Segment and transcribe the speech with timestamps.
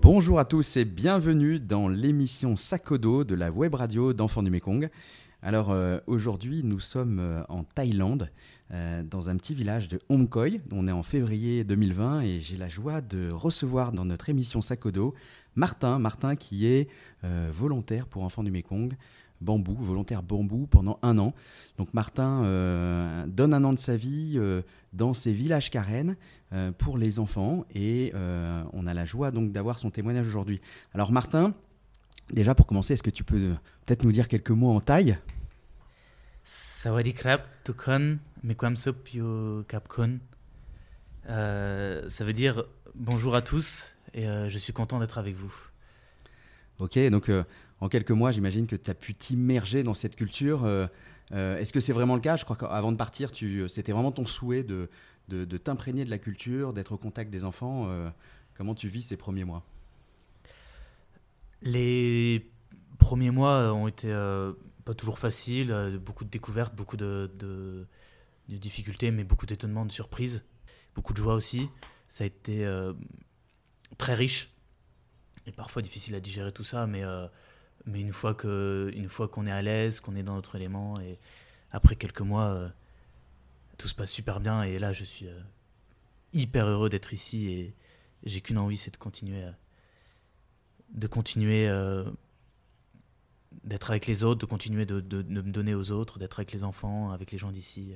[0.00, 4.88] Bonjour à tous et bienvenue dans l'émission Sakodo de la web radio d'Enfants du Mekong.
[5.42, 8.30] Alors euh, aujourd'hui, nous sommes euh, en Thaïlande,
[8.70, 10.60] euh, dans un petit village de Homkoi.
[10.70, 15.12] On est en février 2020 et j'ai la joie de recevoir dans notre émission Sakodo
[15.56, 16.88] Martin, Martin qui est
[17.24, 18.94] volontaire pour Enfants du Mekong,
[19.40, 21.34] bambou, volontaire bambou pendant un an.
[21.78, 26.16] Donc Martin euh, donne un an de sa vie euh, dans ces villages carènes
[26.52, 28.12] euh, pour les enfants et
[28.72, 30.60] on a la joie donc d'avoir son témoignage aujourd'hui.
[30.94, 31.52] Alors Martin,
[32.32, 33.54] déjà pour commencer, est-ce que tu peux
[33.86, 34.82] peut-être nous dire quelques mots en
[39.14, 40.18] yo kapkun.
[41.26, 45.54] Ça veut dire bonjour à tous et je suis content d'être avec vous.
[46.78, 47.30] Ok, donc
[47.80, 50.64] en quelques mois, j'imagine que tu as pu t'immerger dans cette culture.
[50.64, 50.86] Euh,
[51.32, 52.36] euh, est-ce que c'est vraiment le cas?
[52.36, 53.30] Je crois qu'avant de partir,
[53.68, 54.90] c'était vraiment ton souhait de,
[55.30, 57.86] de, t'imprégner de la culture, d'être au contact des enfants.
[57.88, 58.10] Euh,
[58.54, 59.64] comment tu vis ces premiers mois?
[61.62, 62.50] Les
[62.98, 64.08] premiers mois ont été
[64.84, 67.86] pas toujours faciles, beaucoup de découvertes, beaucoup de,
[68.48, 70.42] difficultés, mais beaucoup d'étonnements, de surprises,
[70.94, 71.68] beaucoup de joie aussi.
[72.08, 72.66] Ça a été
[73.98, 74.50] très riche
[75.46, 77.02] et parfois difficile à digérer tout ça, mais
[77.86, 81.18] mais une fois qu'on est à l'aise, qu'on est dans notre élément, et
[81.72, 82.68] après quelques mois, euh,
[83.80, 84.62] tout se passe super bien.
[84.62, 85.40] Et là, je suis euh,
[86.34, 87.74] hyper heureux d'être ici et
[88.24, 89.52] j'ai qu'une envie, c'est de continuer, euh,
[90.90, 91.68] de continuer
[93.64, 97.10] d'être avec les autres, de continuer de, me donner aux autres, d'être avec les enfants,
[97.10, 97.94] avec les gens d'ici.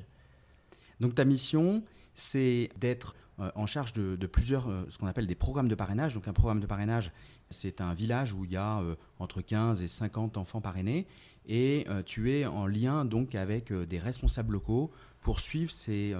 [1.00, 5.68] Donc ta mission, c'est d'être en charge de, de plusieurs, ce qu'on appelle des programmes
[5.68, 6.14] de parrainage.
[6.14, 7.12] Donc un programme de parrainage,
[7.50, 11.06] c'est un village où il y a euh, entre 15 et 50 enfants parrainés
[11.46, 14.90] et euh, tu es en lien donc avec euh, des responsables locaux
[15.24, 16.14] pour suivre ces,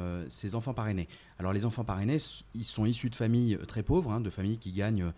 [0.55, 1.09] enfants parrainés.
[1.39, 2.19] Alors les enfants parrainés,
[2.55, 5.13] ils sont issus de familles très pauvres, hein, de familles qui gagnent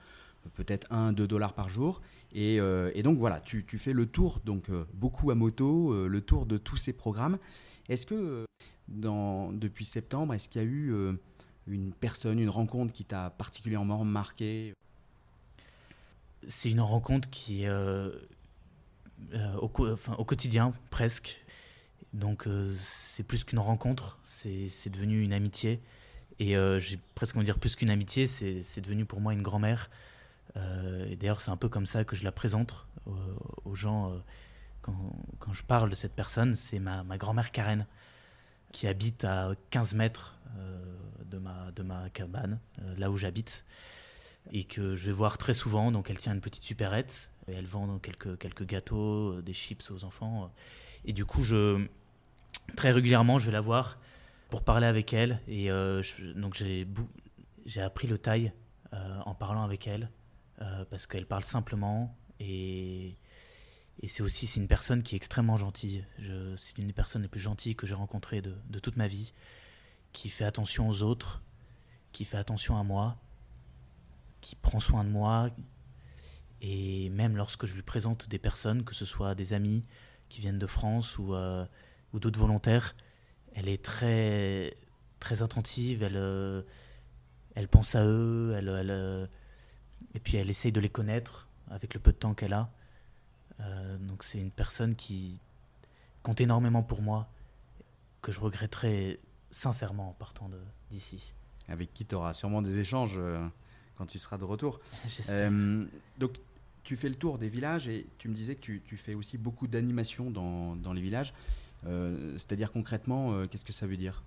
[0.54, 2.02] peut-être 1-2 dollars par jour.
[2.34, 2.60] Et,
[3.02, 6.92] donc voilà, tu, fais le tour, donc beaucoup à moto, le tour de tous ces
[6.92, 7.38] programmes.
[7.88, 8.44] Est-ce que
[8.88, 10.92] depuis septembre, est-ce qu'il y a eu
[11.66, 14.74] une personne, une rencontre qui t'a particulièrement marqué?
[16.46, 18.10] C'est une rencontre qui euh,
[19.34, 19.70] euh, au,
[20.18, 21.42] au, quotidien presque.
[22.16, 25.80] Donc euh, c'est plus qu'une rencontre, c'est devenu une amitié.
[26.38, 29.88] Et j'ai presque envie de dire plus qu'une amitié, c'est devenu pour moi une grand-mère.
[30.54, 32.86] et d'ailleurs c'est un peu comme ça que je la présente
[33.64, 34.12] aux gens
[34.82, 36.52] quand, quand, je parle de cette personne.
[36.52, 37.86] C'est ma, ma grand-mère Karen
[38.70, 40.38] qui habite à 15 mètres
[41.24, 42.58] de, ma, de ma cabane,
[42.98, 43.64] là où j'habite
[44.52, 45.90] et que je vais voir très souvent.
[45.92, 49.90] Donc elle tient une petite supérette et elle vend quelques, quelques gâteaux, euh, des chips
[49.90, 50.52] aux enfants.
[51.04, 51.86] Et du coup, je,
[52.74, 53.98] très régulièrement, je vais la voir
[54.50, 55.40] pour parler avec elle.
[55.48, 56.02] Et euh,
[56.34, 56.86] donc j'ai,
[57.80, 58.52] appris le thaï
[58.92, 60.10] euh, en parlant avec elle
[60.88, 63.18] parce qu'elle parle simplement et,
[64.00, 66.02] et c'est aussi c'est une personne qui est extrêmement gentille.
[66.56, 69.34] C'est l'une des personnes les plus gentilles que j'ai rencontrées de, de toute ma vie,
[70.14, 71.42] qui fait attention aux autres,
[72.12, 73.18] qui fait attention à moi
[74.46, 75.50] qui prend soin de moi.
[76.60, 79.84] Et même lorsque je lui présente des personnes, que ce soit des amis
[80.28, 81.66] qui viennent de France ou, euh,
[82.16, 82.96] ou d'autres volontaires,
[83.54, 84.76] elle est très,
[85.20, 86.62] très attentive, elle, euh,
[87.54, 89.26] elle pense à eux, elle, elle, euh,
[90.14, 92.70] et puis elle essaye de les connaître avec le peu de temps qu'elle a.
[94.00, 95.40] donc c'est une personne qui
[96.22, 97.28] compte énormément pour moi,
[98.22, 100.50] que je regretterais sincèrement en partant
[100.90, 101.34] d'ici.
[101.68, 103.18] Avec qui tu auras sûrement des échanges
[103.96, 104.80] quand tu seras de retour.
[105.30, 105.84] Euh,
[106.18, 106.38] donc,
[106.84, 109.38] tu fais le tour des villages et tu me disais que tu, tu fais aussi
[109.38, 111.32] beaucoup d'animations dans, dans, les villages.
[111.86, 114.22] Euh, c'est-à-dire concrètement, euh, qu'est-ce que ça veut dire?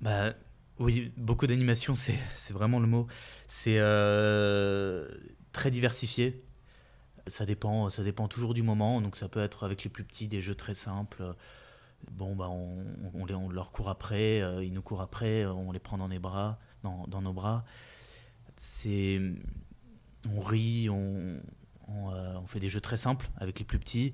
[0.00, 0.34] Bah,
[0.78, 2.18] Oui, beaucoup d'animations, c'est
[2.50, 3.06] vraiment le mot.
[3.46, 3.78] C'est
[5.52, 6.42] très diversifié.
[7.28, 9.00] Ça dépend, ça dépend toujours du moment.
[9.00, 11.34] Donc ça peut être avec les plus petits des jeux très simples.
[12.10, 12.84] Bon, bah on,
[13.14, 16.58] on, on leur court après, ils nous courent après, on les prend dans, les bras,
[16.82, 17.64] dans, nos bras
[20.24, 21.40] on rit, on,
[21.88, 24.12] euh, on, fait des jeux très simples avec les plus petits.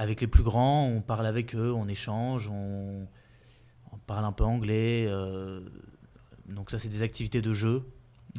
[0.00, 3.06] Avec les plus grands, on parle avec eux, on échange, on,
[4.06, 5.04] parle un peu anglais.
[5.06, 5.60] Euh,
[6.46, 7.84] donc ça, c'est des activités de jeu.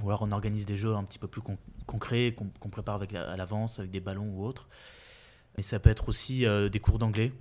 [0.02, 1.44] Ou alors on organise des jeux un petit peu plus
[1.86, 4.70] concrets qu'on prépare avec à l'avance, avec des ballons ou autres.
[5.56, 7.32] Mais ça peut être aussi euh, des cours d'anglais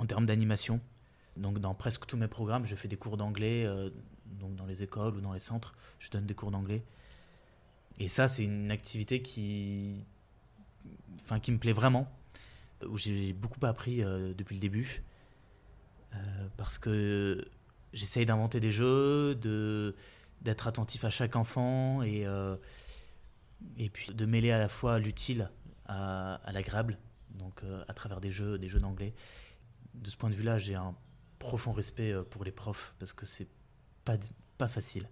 [0.00, 0.80] en termes d'animation.
[1.36, 3.68] Donc dans presque tous mes programmes, je fais des cours d'anglais
[4.40, 6.82] donc dans les écoles ou dans les centres, je donne des cours d'anglais.
[8.00, 10.02] Et ça, c'est une activité qui,
[11.22, 12.10] enfin, qui me plaît vraiment,
[12.88, 15.02] où j'ai beaucoup appris euh, depuis le début,
[16.14, 16.18] euh,
[16.56, 17.46] parce que
[17.92, 19.94] j'essaye d'inventer des jeux, de
[20.40, 22.26] d'être attentif à chaque enfant et,
[23.78, 25.48] et puis de mêler à la fois l'utile
[25.86, 26.98] à, l'agréable,
[27.36, 29.14] donc à travers des jeux, des jeux d'anglais.
[29.94, 30.96] De ce point de vue-là, j'ai un
[31.38, 33.46] profond respect pour les profs parce que c'est
[34.04, 34.16] pas,
[34.58, 35.06] pas facile.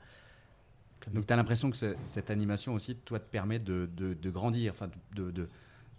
[1.09, 4.91] Donc tu as l'impression que cette animation aussi, toi, te permet de, de, grandir, enfin
[5.15, 5.49] de, de,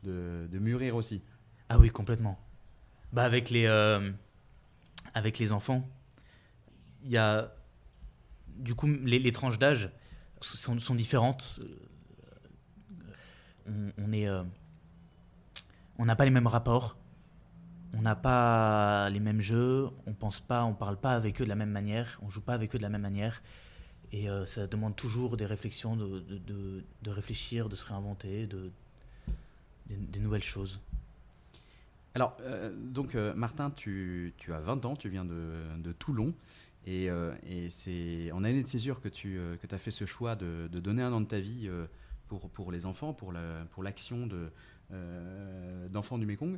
[0.04, 1.22] de, mûrir aussi.
[1.74, 2.38] Ah oui, complètement.
[3.14, 4.12] Bah avec les, euh,
[5.14, 5.88] avec les enfants,
[7.06, 7.54] il y a...
[8.58, 9.90] Du coup, les, tranches d'âge
[10.42, 11.62] sont, différentes.
[13.98, 14.28] On, est...
[14.28, 14.44] Euh,
[15.98, 16.98] on n'a pas les mêmes rapports.
[17.94, 21.50] On n'a pas les mêmes jeux, on pense pas, on parle pas avec eux de
[21.50, 23.42] la même manière, on joue pas avec eux de la même manière.
[24.12, 28.72] Et euh, ça demande toujours des réflexions, de, de, de, réfléchir, de se réinventer, de,
[29.88, 30.82] des, nouvelles choses.
[32.14, 36.34] Alors, euh, donc, euh, Martin, tu, as 20 ans, tu viens de, Toulon.
[36.88, 37.10] Et,
[37.46, 39.40] et c'est en année de césure que tu
[39.72, 41.70] as fait ce choix de, donner un an de ta vie
[42.28, 43.32] pour, les enfants, pour
[43.84, 44.28] l'action
[45.90, 46.58] d'enfants du Mekong.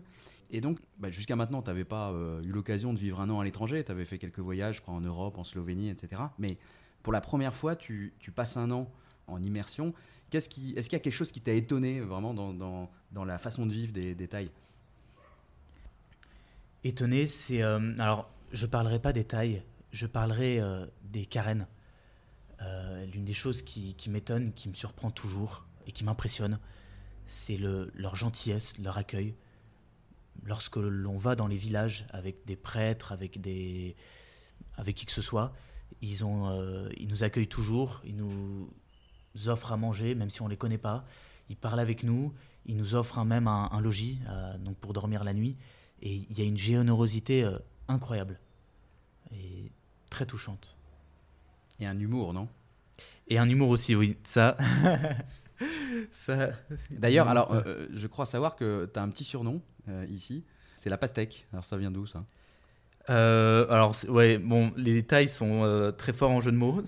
[0.50, 3.44] Et donc, bah, jusqu'à maintenant, tu n'avais pas eu l'occasion de vivre un an à
[3.44, 3.84] l'étranger.
[3.84, 6.22] Tu avais fait quelques voyages, je crois, en Europe, en Slovénie, etc.
[6.40, 6.58] Mais
[7.04, 8.90] pour la première fois, tu, passes un an
[9.28, 9.94] en immersion.
[10.32, 12.90] Est-ce qu'il y a quelque chose qui t'a étonné vraiment dans,
[13.26, 14.52] la façon de vivre des, tailles?
[16.84, 17.62] Étonné, c'est...
[17.62, 21.68] Euh, alors, je parlerai pas des tailles, je parlerai euh, des carènes.
[22.62, 26.60] Euh, l'une des choses qui, m'étonne, qui me surprend toujours et qui m'impressionne,
[27.26, 29.36] c'est leur gentillesse, leur accueil.
[30.44, 33.96] Lorsque l'on va dans les villages avec des prêtres, avec, des,
[34.76, 35.54] avec qui que ce soit,
[36.02, 38.70] ils, ont, ils nous accueillent toujours, ils nous
[39.48, 41.06] offrent à manger, même si on ne les connaît pas.
[41.50, 42.34] Ils parlent avec nous,
[42.66, 45.58] ils nous offrent même un, logis euh, donc pour dormir la nuit.
[46.04, 47.58] Et il y a une générosité euh,
[47.88, 48.40] incroyable
[49.32, 49.72] et
[50.12, 50.78] très touchante.
[51.80, 52.48] Et un humour, non?
[53.28, 54.18] Et un humour aussi, oui.
[54.24, 54.56] Ça.
[56.12, 56.50] Ça...
[56.92, 57.56] D'ailleurs, alors,
[57.94, 59.62] je crois savoir que tu as un petit surnom
[60.08, 60.44] ici.
[60.76, 61.48] C'est la pastèque.
[61.54, 62.26] Alors, ça vient d'où ça?
[63.10, 66.82] Euh, alors, ouais, bon, les détails sont euh, très forts en jeu de mots.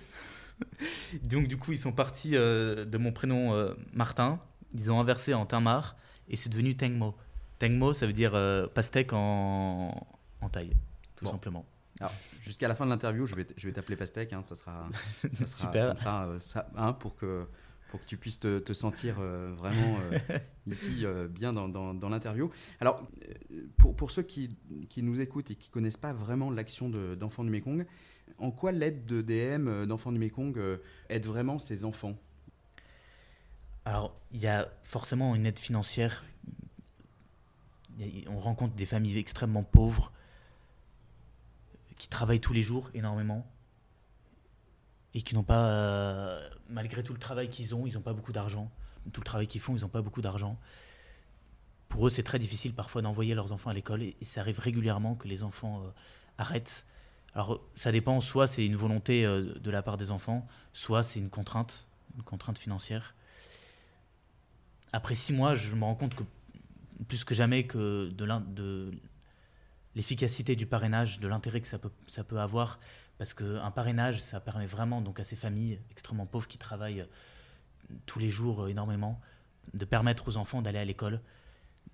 [1.24, 4.40] Donc, du coup, ils sont partis euh, de mon prénom Martin.
[4.74, 5.96] Ils ont inversé en Tamar
[6.28, 7.16] et c'est devenu Tengmo.
[7.60, 8.32] Tengmo, ça veut dire
[8.74, 10.08] pastèque en,
[10.42, 10.76] en taille,
[11.16, 11.66] tout simplement.
[12.42, 14.34] Jusqu'à la fin de l'interview, je vais, je vais t'appeler pastèque.
[14.34, 15.98] Hein, ça sera, ça sera Super.
[16.00, 17.48] ça, ça hein, pour que
[17.90, 22.50] pour que tu puisses te, sentir euh, vraiment euh, ici euh, bien dans, dans, l'interview.
[22.82, 23.08] Alors,
[23.78, 24.50] pour, pour ceux qui,
[24.90, 27.86] qui, nous écoutent et qui ne connaissent pas vraiment l'action d'Enfants du Mekong,
[28.38, 30.60] en quoi l'aide de DM d'Enfants du Mekong
[31.08, 32.18] aide vraiment ces enfants?
[33.86, 36.26] Alors, il y a forcément une aide financière.
[38.28, 40.12] On rencontre des familles extrêmement pauvres
[41.98, 43.46] qui travaillent tous les jours énormément
[45.14, 48.34] et qui n'ont pas, euh, malgré tout le travail qu'ils ont, ils n'ont pas beaucoup
[48.34, 48.70] d'argent.
[49.14, 50.60] Tout le travail qu'ils font, ils n'ont pas beaucoup d'argent.
[51.88, 55.16] Pour eux, c'est très difficile parfois d'envoyer leurs enfants à l'école et, ça arrive régulièrement
[55.16, 55.90] que les enfants euh,
[56.38, 56.86] arrêtent.
[57.34, 61.20] Alors, ça dépend, soit c'est une volonté euh, de la part des enfants, soit c'est
[61.20, 61.88] une contrainte,
[62.18, 63.16] une contrainte financière.
[64.92, 66.24] Après six mois, je me rends compte que
[67.08, 68.26] plus que jamais que de
[69.96, 72.80] l'efficacité du parrainage, de l'intérêt que ça peut, avoir,
[73.18, 77.96] parce qu'un parrainage, ça permet vraiment donc à ces familles extrêmement pauvres qui travaillent euh,
[78.06, 79.20] tous les jours euh, énormément,
[79.74, 81.22] de permettre aux enfants d'aller à l'école,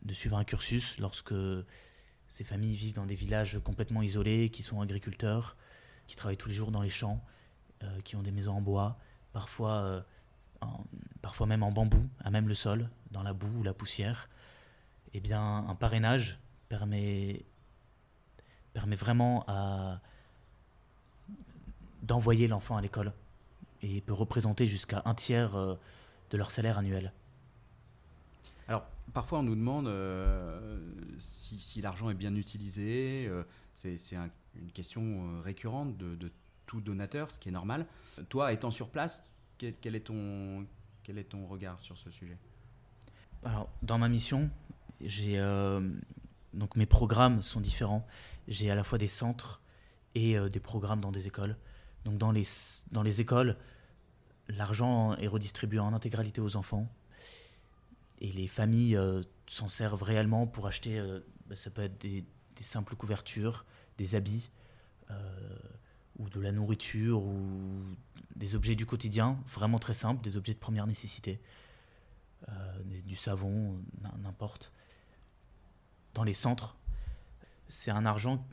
[0.01, 1.34] de suivre un cursus lorsque
[2.27, 5.55] ces familles vivent dans des villages complètement isolés, qui sont agriculteurs,
[6.08, 7.24] qui travaillent tous les jours dans les champs,
[7.84, 8.98] euh, qui ont des maisons en bois,
[9.31, 10.03] parfois,
[11.22, 14.27] parfois même en bambou, à même le sol, dans la boue ou la poussière.
[15.13, 16.39] Eh bien, un parrainage
[16.70, 17.44] permet,
[18.74, 20.00] permet vraiment à,
[22.01, 23.13] d'envoyer l'enfant à l'école
[23.82, 25.75] et peut représenter jusqu'à un tiers euh,
[26.30, 27.13] de leur salaire annuel.
[28.68, 30.80] Alors, parfois on nous demande euh,
[31.20, 33.27] si, l'argent est bien utilisé.
[33.27, 33.44] Euh,
[33.75, 33.98] c'est
[34.56, 36.32] une question récurrente de,
[36.68, 37.86] tout donateur, ce qui est normal.
[38.30, 39.25] Toi, étant sur place,
[39.58, 40.65] quel, est, ton,
[41.03, 42.38] quel est ton regard sur ce sujet?
[43.44, 44.50] Alors, dans ma mission,
[45.03, 45.38] j'ai
[46.53, 48.05] donc mes programmes sont différents.
[48.48, 49.62] J'ai à la fois des centres
[50.15, 51.55] et des programmes dans des écoles.
[52.05, 52.43] Donc dans les,
[52.91, 53.55] dans les écoles,
[54.50, 56.88] l'argent est redistribué en intégralité aux enfants.
[58.20, 62.25] Et les familles euh, s'en servent réellement pour acheter, euh, bah, ça peut être des,
[62.60, 63.65] simples couvertures,
[63.98, 64.51] des habits,
[65.10, 65.15] euh,
[66.20, 67.84] ou de la nourriture, ou
[68.36, 71.41] des objets du quotidien, vraiment très simples, des objets de première nécessité,
[73.05, 73.79] du savon,
[74.20, 74.74] n'importe.
[76.13, 76.75] Dans les centres,
[77.68, 78.46] c'est un argent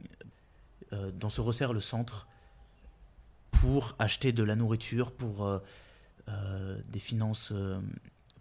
[1.13, 2.27] dont se resserre le centre
[3.51, 5.59] pour acheter de la nourriture, pour euh,
[6.29, 7.81] euh, des finances, euh,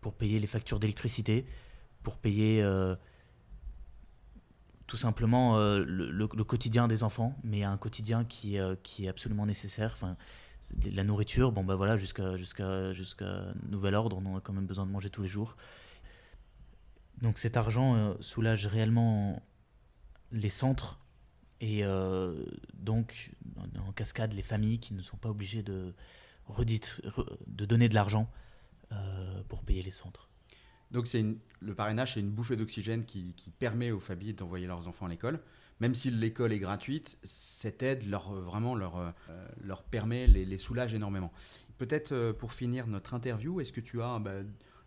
[0.02, 1.46] pour payer les factures d'électricité,
[2.04, 2.64] pour payer
[4.86, 9.46] tout simplement le, le- quotidien des enfants, mais un quotidien qui, euh, qui est absolument
[9.46, 9.92] nécessaire.
[9.94, 10.16] Enfin,
[10.90, 14.86] la nourriture, bon bah voilà, jusqu'à jusqu'à jusqu'à nouvel ordre, on a quand même besoin
[14.86, 15.58] de manger tous les jours.
[17.22, 19.42] Donc cet argent euh, soulage réellement
[20.32, 21.00] les centres
[21.62, 22.44] et euh,
[22.74, 23.32] donc
[23.80, 25.94] en, cascade les familles qui ne sont pas obligées de,
[27.48, 28.30] de donner de l'argent
[28.92, 30.30] euh, pour payer les centres.
[30.92, 31.26] Donc c'est
[31.60, 35.42] le parrainage, c'est une bouffée d'oxygène qui, permet aux familles d'envoyer leurs enfants à l'école.
[35.80, 39.14] Même si l'école est gratuite, cette aide leur, vraiment leur,
[39.62, 41.32] leur permet, les, les soulage énormément.
[41.78, 44.42] Peut-être pour finir notre interview, est-ce que tu as bah,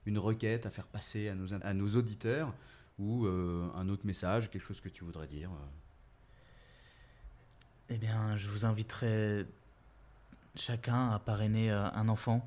[0.06, 2.52] une requête à faire passer à nos, à nos auditeurs
[2.98, 5.66] ou euh, un autre message, quelque chose que tu voudrais dire euh
[7.90, 9.46] Eh bien, je vous inviterai
[10.56, 12.46] chacun à parrainer euh, un enfant.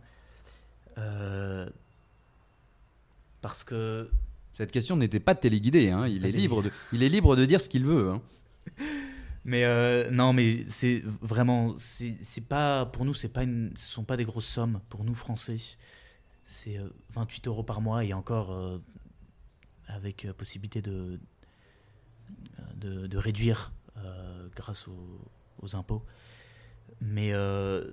[0.98, 1.70] euh,
[3.42, 4.10] parce que
[4.54, 7.60] Cette question n'était pas téléguidée, hein, il, est libre de, il est libre de dire
[7.60, 8.12] ce qu'il veut.
[8.12, 8.22] hein.
[9.46, 14.06] Mais euh, non, mais c'est vraiment, c'est pas pour nous, c'est pas une, ce sont
[14.06, 15.58] pas des grosses sommes pour nous Français.
[16.46, 18.80] C'est euh, 28 euros par mois et encore euh,
[19.88, 21.20] avec euh, possibilité de
[22.76, 26.04] de, de réduire euh, grâce aux, impôts.
[27.00, 27.92] Mais euh,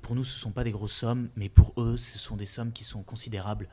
[0.00, 2.72] pour nous, ce sont pas des grosses sommes, mais pour eux, ce sont des sommes
[2.72, 3.68] qui sont considérables,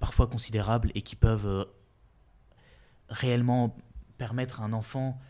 [0.00, 1.64] parfois considérables et qui peuvent euh,
[3.08, 3.76] réellement
[4.18, 5.20] permettre à un enfant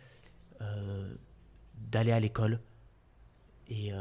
[0.63, 1.15] euh,
[1.77, 2.61] d'aller à l'école
[3.69, 3.93] et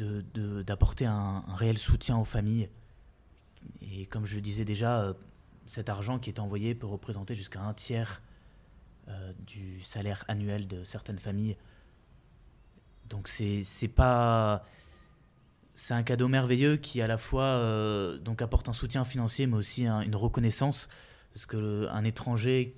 [0.00, 2.68] euh, de- de- d'apporter un, réel soutien aux familles.
[3.82, 5.14] Et comme je le disais déjà, euh,
[5.64, 8.22] cet argent qui est envoyé peut représenter jusqu'à un tiers
[9.08, 11.56] euh, du salaire annuel de certaines familles.
[13.08, 13.64] Donc c'est
[13.94, 14.64] pas
[15.76, 19.56] c'est un cadeau merveilleux qui à la fois euh, donc apporte un soutien financier mais
[19.56, 20.88] aussi un- une reconnaissance
[21.32, 22.74] parce que le- un étranger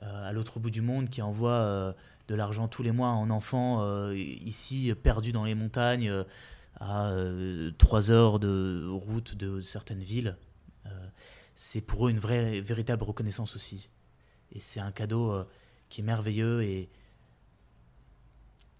[0.00, 1.94] à l'autre bout du monde qui envoie
[2.30, 6.24] de l'argent tous les mois un enfant euh, ici perdu dans les montagnes euh,
[6.78, 7.12] à
[7.78, 10.36] 3 heures de route de certaines villes.
[10.86, 11.08] Euh,
[11.54, 13.90] c'est pour eux une vraie, véritable reconnaissance aussi.
[14.52, 15.44] Et c'est un cadeau euh,
[15.88, 16.88] qui est merveilleux et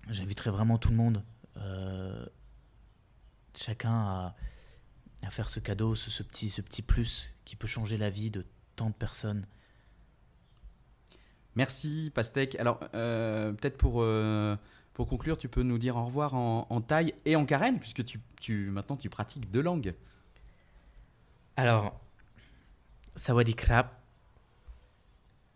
[0.08, 1.22] j'inviterai vraiment tout le monde,
[1.58, 2.24] euh,
[3.54, 4.34] chacun à,
[5.30, 8.88] faire ce cadeau, ce petit, ce petit plus qui peut changer la vie de tant
[8.88, 9.46] de personnes.
[11.56, 12.54] Merci Pastèque.
[12.56, 14.56] Alors euh, peut-être pour, euh,
[14.94, 18.04] pour conclure, tu peux nous dire au revoir en, en thaï et en karen, puisque
[18.04, 19.94] tu, tu, maintenant tu pratiques deux langues.
[21.56, 22.00] Alors,
[23.16, 24.00] Sawadee Krap,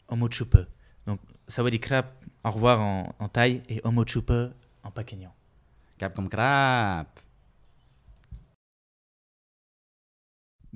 [0.09, 0.59] Omochupe.
[1.07, 4.33] Donc, Sawadee Krap, au revoir en, en thaï, et Omochupe
[4.83, 5.33] en pakénian.
[5.97, 7.21] Cap comme crap.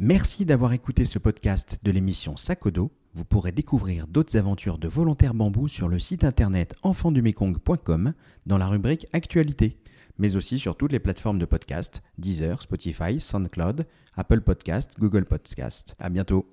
[0.00, 2.92] Merci d'avoir écouté ce podcast de l'émission Sakodo.
[3.14, 8.12] Vous pourrez découvrir d'autres aventures de volontaires bambou sur le site internet enfantdumekong.com
[8.46, 9.76] dans la rubrique Actualité,
[10.16, 15.96] mais aussi sur toutes les plateformes de podcast Deezer, Spotify, SoundCloud, Apple Podcast, Google Podcast.
[15.98, 16.48] À bientôt.